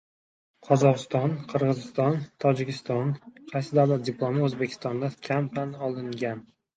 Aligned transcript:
Qozog‘iston, 0.67 1.33
Qirg‘iziston, 1.49 2.15
Tojikiston— 2.45 3.11
qaysi 3.51 3.77
davlat 3.81 4.07
diplomi 4.07 4.41
O‘zbekistonda 4.47 5.11
kam 5.29 5.51
tan 5.59 5.75
olingan? 5.89 6.43